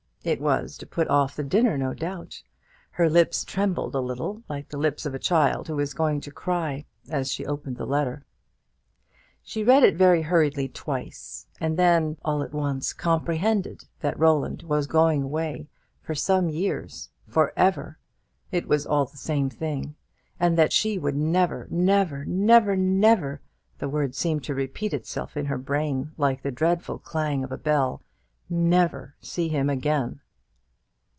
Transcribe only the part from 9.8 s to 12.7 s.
it very hurriedly twice, and then all at